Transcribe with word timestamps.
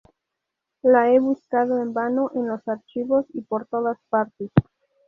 La 0.81 1.11
he 1.11 1.19
buscado 1.19 1.79
en 1.79 1.93
vano 1.93 2.31
en 2.33 2.47
los 2.47 2.67
archivos 2.67 3.27
y 3.35 3.41
por 3.41 3.67
todas 3.67 3.99
partes. 4.09 4.49